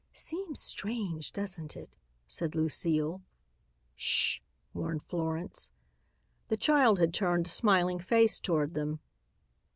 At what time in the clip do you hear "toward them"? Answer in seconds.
8.39-8.99